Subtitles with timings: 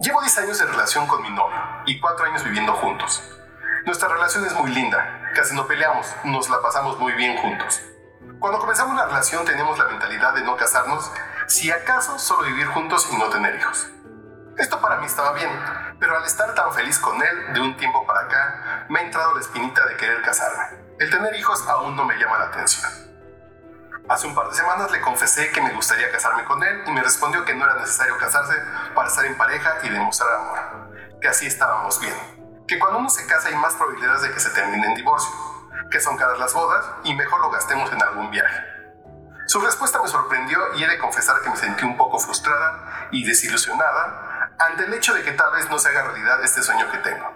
[0.00, 3.22] Llevo 10 años de relación con mi novio y 4 años viviendo juntos.
[3.84, 7.82] Nuestra relación es muy linda, casi no peleamos, nos la pasamos muy bien juntos.
[8.38, 11.12] Cuando comenzamos la relación teníamos la mentalidad de no casarnos,
[11.48, 13.88] si acaso solo vivir juntos y no tener hijos.
[14.56, 15.50] Esto para mí estaba bien,
[15.98, 19.34] pero al estar tan feliz con él de un tiempo para acá, me ha entrado
[19.34, 20.78] la espinita de querer casarme.
[20.98, 22.90] El tener hijos aún no me llama la atención.
[24.10, 27.00] Hace un par de semanas le confesé que me gustaría casarme con él y me
[27.00, 28.54] respondió que no era necesario casarse
[28.92, 32.16] para estar en pareja y demostrar amor, que así estábamos bien,
[32.66, 35.30] que cuando uno se casa hay más probabilidades de que se termine en divorcio,
[35.92, 38.60] que son caras las bodas y mejor lo gastemos en algún viaje.
[39.46, 43.24] Su respuesta me sorprendió y he de confesar que me sentí un poco frustrada y
[43.24, 46.98] desilusionada ante el hecho de que tal vez no se haga realidad este sueño que
[46.98, 47.32] tengo.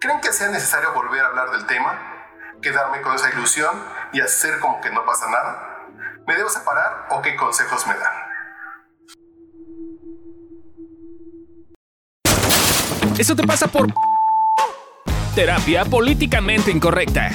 [0.00, 1.98] ¿Creen que sea necesario volver a hablar del tema?
[2.62, 3.78] ¿Quedarme con esa ilusión
[4.14, 5.68] y hacer como que no pasa nada?
[6.26, 8.12] ¿Me debo separar o qué consejos me dan?
[13.18, 13.92] Eso te pasa por
[15.34, 17.30] terapia políticamente incorrecta.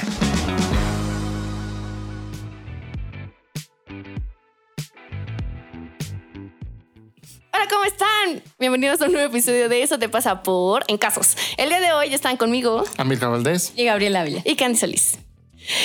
[7.52, 8.42] Hola, ¿cómo están?
[8.58, 11.36] Bienvenidos a un nuevo episodio de Eso te pasa por En Casos.
[11.56, 13.72] El día de hoy están conmigo Amílcar Valdés.
[13.76, 14.42] Y Gabriela Ávila.
[14.44, 15.18] y Candy Solís.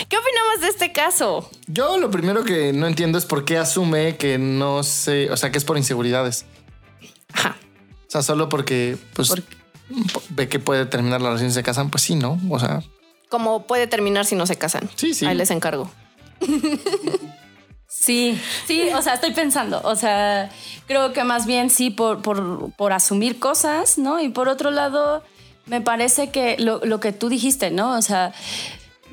[0.09, 1.49] ¿Qué opinamos de este caso?
[1.67, 5.51] Yo lo primero que no entiendo es por qué asume que no sé, o sea,
[5.51, 6.45] que es por inseguridades.
[7.33, 7.57] Ajá.
[8.07, 9.43] O sea, solo porque pues ¿Por
[10.29, 12.39] ve que puede terminar la relación y se casan, pues sí, ¿no?
[12.49, 12.81] O sea,
[13.29, 14.89] ¿Cómo puede terminar si no se casan?
[14.95, 15.25] Sí, sí.
[15.25, 15.89] Ahí les encargo.
[18.03, 20.49] Sí, sí, o sea, estoy pensando, o sea,
[20.87, 24.19] creo que más bien sí por, por, por asumir cosas, ¿no?
[24.19, 25.23] Y por otro lado,
[25.67, 27.95] me parece que lo, lo que tú dijiste, ¿no?
[27.95, 28.33] O sea,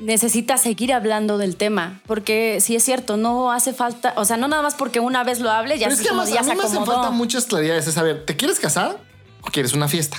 [0.01, 4.47] necesita seguir hablando del tema, porque sí es cierto, no hace falta, o sea, no
[4.47, 6.43] nada más porque una vez lo hable, ya, pero es que como además, ya a
[6.43, 6.97] se mí me hacen acomodó.
[6.97, 7.87] falta muchas claridades.
[7.87, 8.97] Es saber, ¿te quieres casar
[9.41, 10.17] o quieres una fiesta?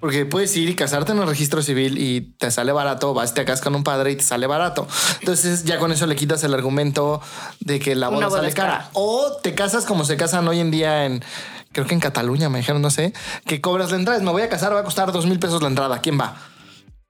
[0.00, 3.44] Porque puedes ir y casarte en el registro civil y te sale barato, vas, te
[3.44, 4.88] casas con un padre y te sale barato.
[5.20, 7.20] Entonces ya con eso le quitas el argumento
[7.60, 8.72] de que la boda boda sale cara.
[8.78, 8.90] cara.
[8.94, 11.22] O te casas como se casan hoy en día en,
[11.70, 13.12] creo que en Cataluña, me dijeron, no sé,
[13.46, 14.18] que cobras la entrada.
[14.20, 16.00] Me voy a casar, va a costar dos mil pesos la entrada.
[16.00, 16.34] ¿Quién va?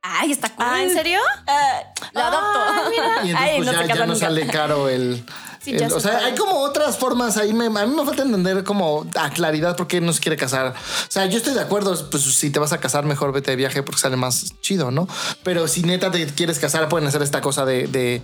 [0.03, 0.67] Ay, está cool.
[0.69, 1.21] Ah, ¿en serio?
[1.47, 2.93] Eh, lo adopto.
[2.93, 2.97] Y
[3.31, 5.25] entonces Ay, pues, no ya, no sale caro el...
[5.65, 7.53] Sí, ya o se sea, hay como otras formas ahí.
[7.53, 10.69] Me, a mí me falta entender como a claridad por qué no se quiere casar.
[10.69, 11.93] O sea, yo estoy de acuerdo.
[12.11, 15.06] Pues si te vas a casar, mejor vete de viaje porque sale más chido, ¿no?
[15.45, 18.23] Pero si neta te quieres casar, pueden hacer esta cosa de, de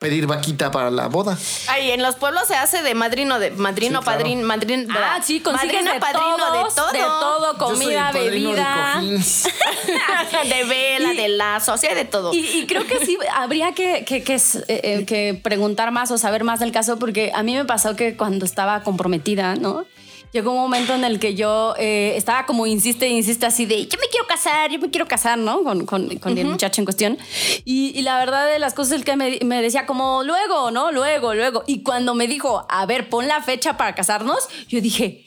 [0.00, 1.38] pedir vaquita para la boda.
[1.68, 4.18] Ay, en los pueblos se hace de madrino, de madrino, Sí, claro.
[4.18, 4.94] padrino, madrino.
[4.98, 6.92] Ah, sí, consigues madrino, de padrino, todos, de todo.
[6.92, 9.00] de todo, comida, de bebida.
[10.44, 12.32] de vela, Y- de lazo, o sea, de todo.
[12.32, 16.18] Y, y creo que sí, habría que, que- que eh, eh, que preguntar más o
[16.18, 19.84] saber más del caso, porque a mí me pasó que cuando estaba comprometida, ¿no?
[20.32, 23.98] Llegó un momento en el que yo eh, estaba como insiste, insiste así de, yo
[24.00, 25.64] me quiero casar, yo me quiero casar, ¿no?
[25.64, 27.18] Con, con- con el muchacho en cuestión.
[27.64, 30.92] Y, y la verdad de las cosas es que me, me decía como, luego, ¿no?
[30.92, 31.64] Luego, luego.
[31.66, 35.26] Y cuando me dijo, a ver, pon la fecha para casarnos, yo dije...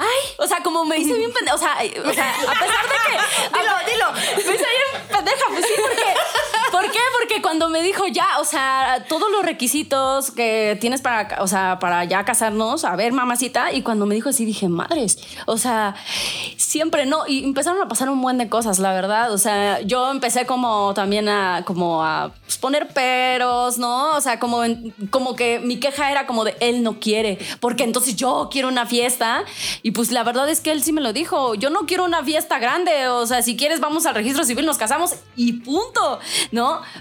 [0.00, 0.06] Ay,
[0.38, 1.74] o sea, como me hice bien pendeja, o sea,
[2.08, 3.58] o sea, a pesar de que...
[3.58, 4.12] Dilo, dilo.
[4.36, 6.04] Me hice bien pendeja, pues sí, porque...
[6.70, 6.98] ¿Por qué?
[7.18, 11.78] Porque cuando me dijo ya, o sea, todos los requisitos que tienes para, o sea,
[11.78, 15.94] para ya casarnos, a ver, mamacita, y cuando me dijo así dije, madres, o sea,
[16.56, 20.10] siempre no, y empezaron a pasar un buen de cosas, la verdad, o sea, yo
[20.10, 24.16] empecé como también a, como a pues, poner peros, ¿no?
[24.16, 27.84] O sea, como, en- como que mi queja era como de, él no quiere, porque
[27.84, 29.44] entonces yo quiero una fiesta,
[29.82, 32.22] y pues la verdad es que él sí me lo dijo, yo no quiero una
[32.22, 36.18] fiesta grande, o sea, si quieres vamos al registro civil, nos casamos y punto.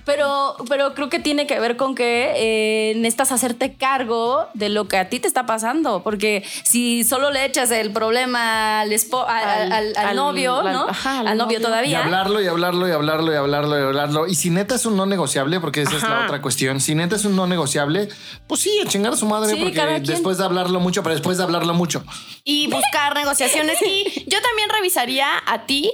[0.06, 4.88] Pero, pero creo que tiene que ver con que eh, necesitas hacerte cargo de lo
[4.88, 9.26] que a ti te está pasando, porque si solo le echas el problema al, espo-
[9.28, 10.88] al, al- al- al Al- novio, ¿no?
[10.90, 11.60] ajá, al al novio novio.
[11.60, 12.04] Y todavía.
[12.04, 14.28] hablarlo y hablarlo y hablarlo y hablarlo y hablarlo.
[14.28, 16.80] Y si neta es un no negociable, porque esa es la otra cuestión.
[16.80, 18.10] Si neta es un no negociable,
[18.48, 21.38] pues sí, a chingar a su madre, Sí, porque después de hablarlo mucho, pero después
[21.38, 22.04] de hablarlo mucho.
[22.44, 23.78] y buscar negociaciones.
[23.82, 25.92] Y yo también revisaría a ti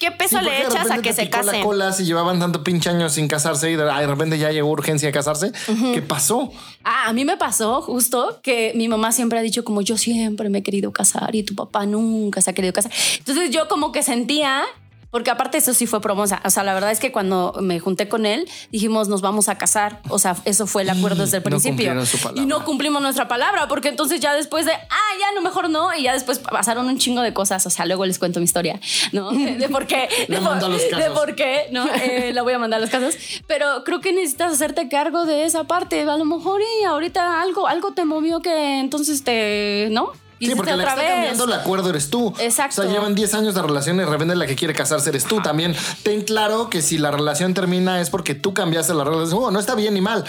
[0.00, 1.62] qué peso Sí, le echas a que se la casen.
[1.62, 5.12] cola si llevaban tanto pinche años sin casarse y de repente ya llegó urgencia de
[5.12, 5.52] casarse.
[5.94, 6.50] ¿Qué pasó?
[6.82, 10.48] Ah, a mí me pasó justo que mi mamá siempre ha dicho como yo siempre
[10.48, 12.90] me he querido casar y tu papá nunca se ha querido casar.
[13.18, 14.62] Entonces yo como que sentía,
[15.10, 18.08] porque aparte eso sí fue promosa, o sea, la verdad es que cuando me junté
[18.08, 21.42] con él dijimos nos vamos a casar, o sea, eso fue el acuerdo desde el
[21.42, 21.92] no principio.
[21.92, 25.42] cumplieron su y no cumplimos nuestra palabra, porque entonces ya después de, ah, ya no,
[25.42, 28.40] mejor no, y ya después pasaron un chingo de cosas, o sea, luego les cuento
[28.40, 28.80] mi historia,
[29.12, 29.30] ¿no?
[29.60, 31.88] De por qué, de, por, mando a los de por qué, ¿no?
[32.00, 33.14] Eh, la voy a mandar a los casos,
[33.46, 37.68] pero creo que necesitas hacerte cargo de esa parte, a lo mejor y ahorita algo,
[37.68, 40.12] algo te movió que entonces te, ¿no?
[40.48, 42.34] Sí, porque la que otra está cambiando el acuerdo eres tú.
[42.38, 42.80] Exacto.
[42.80, 45.24] O sea, llevan 10 años de relación y de repente la que quiere casarse eres
[45.24, 45.40] tú.
[45.42, 49.50] También ten claro que si la relación termina es porque tú cambiaste reglas de juego.
[49.50, 50.24] No está bien ni mal.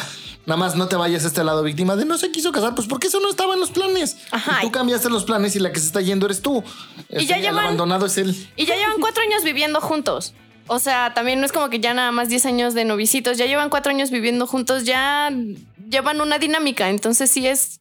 [0.46, 2.88] Nada más no te vayas a este lado víctima de no se quiso casar, pues
[2.88, 4.18] porque eso no estaba en los planes.
[4.32, 4.58] Ajá.
[4.60, 6.64] Y tú cambiaste los planes y la que se está yendo eres tú.
[7.10, 8.50] Y ya el llevan- abandonado es él.
[8.56, 10.34] Y ya llevan cuatro años viviendo juntos.
[10.68, 13.46] O sea, también no es como que ya nada más 10 años de novicitos, ya
[13.46, 15.30] llevan cuatro años viviendo juntos, ya
[15.90, 16.90] llevan una dinámica.
[16.90, 17.81] Entonces sí es.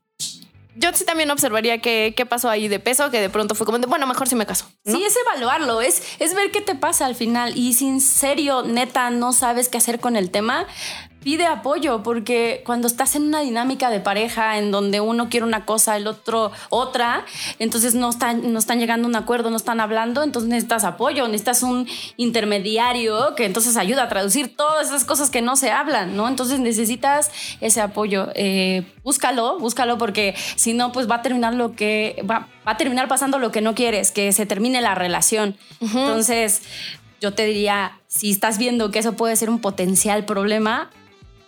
[0.76, 3.78] Yo sí también observaría qué, qué pasó ahí de peso, que de pronto fue como
[3.78, 4.66] de, bueno, mejor si me caso.
[4.84, 7.56] Sí, es evaluarlo, es, es ver qué te pasa al final.
[7.56, 10.66] Y si en serio, neta, no sabes qué hacer con el tema,
[11.22, 15.64] pide apoyo, porque cuando estás en una dinámica de pareja en donde uno quiere una
[15.64, 17.24] cosa, el otro otra,
[17.58, 21.26] entonces no están, no están llegando a un acuerdo, no están hablando, entonces necesitas apoyo,
[21.26, 21.86] necesitas un
[22.16, 26.28] intermediario que entonces ayuda a traducir todas esas cosas que no se hablan, ¿no?
[26.28, 27.30] Entonces necesitas
[27.60, 28.28] ese apoyo.
[28.34, 32.76] Eh, búscalo, búscalo, porque si no, pues va a terminar lo que va, va a
[32.76, 35.56] terminar pasando lo que no quieres, que se termine la relación.
[35.80, 36.62] Entonces,
[37.20, 40.90] yo te diría, si estás viendo que eso puede ser un potencial problema,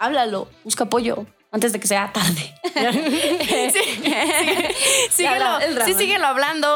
[0.03, 2.55] háblalo, busca apoyo antes de que sea tarde.
[5.11, 5.85] síguelo, el drama.
[5.85, 6.69] sí, síguelo hablando.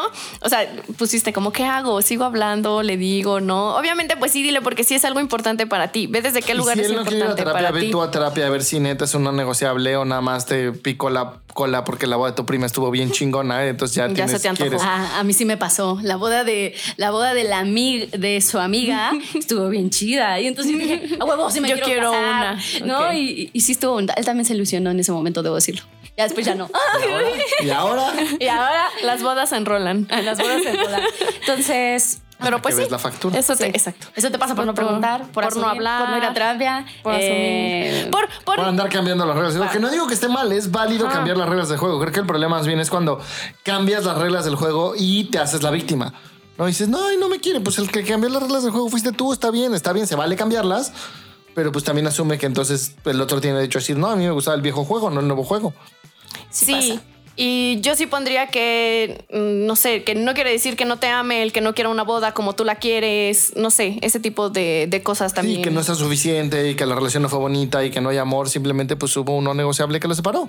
[0.43, 2.03] O sea, pusiste como, ¿qué hago?
[2.03, 2.83] ¿Sigo hablando?
[2.83, 3.41] ¿Le digo?
[3.41, 3.75] ¿No?
[3.77, 6.07] Obviamente, pues sí, dile, porque sí es algo importante para ti.
[6.07, 7.87] Ve desde qué lugar si es él no quiere ir a importante terapia, para ve
[7.87, 7.91] ti.
[7.91, 11.09] tú a terapia a ver si neta es una negociable o nada más te picó
[11.09, 13.65] la cola porque la boda de tu prima estuvo bien chingona.
[13.65, 13.71] ¿eh?
[13.71, 14.69] Entonces ya, Ya tienes, se te antojó.
[14.71, 15.99] quieres- Ah, a mí sí me pasó.
[16.03, 20.39] La boda de la boda de la ami- de su amiga estuvo bien chida.
[20.39, 23.01] Y entonces yo dije, a huevo, sí me Yo quiero, quiero casar", una.
[23.09, 23.13] ¿No?
[23.13, 23.99] Y, y sí estuvo.
[23.99, 25.83] Él también se ilusionó en ese momento, debo decirlo.
[26.17, 26.71] Ya después ya no.
[27.63, 30.07] Y ahora, Y ahora las bodas se enrolan.
[30.11, 31.01] Las bodas se enrolan.
[31.41, 32.21] Entonces.
[32.39, 32.85] Pero pues que sí.
[32.85, 33.39] ves la factura.
[33.39, 33.71] Eso te, Sí.
[33.71, 34.09] exacto.
[34.15, 36.87] Eso te pasa por, no preguntar, por, por no hablar, por no ir a terapia,
[37.03, 38.11] Por eh, asumir.
[38.11, 39.55] Por, por, por andar cambiando las reglas.
[39.55, 41.99] Lo que no digo que esté mal, es válido cambiar las reglas del juego.
[42.01, 43.21] Creo que el problema más bien es cuando
[43.63, 46.13] cambias las reglas del juego y te haces la víctima.
[46.59, 47.61] No dices, no, no me quiere.
[47.61, 50.17] Pues el que cambió las reglas del juego fuiste tú, está bien, está bien, se
[50.17, 50.93] vale cambiarlas.
[51.55, 54.25] Pero pues también asume que entonces el otro tiene derecho a decir, no, a mí
[54.25, 55.73] me gustaba el viejo juego, no el nuevo juego.
[56.51, 56.73] Sí.
[56.73, 57.16] pasa.
[57.37, 61.09] Y yo sí pondría que, mm, no sé, que no quiere decir que no te
[61.09, 64.49] ame, el que no quiera una boda como tú la quieres, no sé, ese tipo
[64.49, 65.59] de, de cosas también.
[65.59, 68.09] Sí, que no está suficiente y que la relación no fue bonita y que no
[68.09, 70.49] hay amor, simplemente pues hubo un no negociable que lo separó.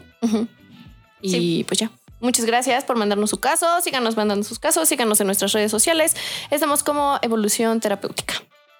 [1.22, 1.92] Y pues ya.
[2.19, 3.68] Muchas gracias por mandarnos su caso.
[3.81, 4.90] Síganos mandando sus casos.
[4.90, 6.16] Síganos en nuestras redes sociales.
[6.50, 8.36] Estamos como Evolución Terapéutica.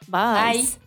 [0.08, 0.62] Bye.
[0.62, 0.87] Bye.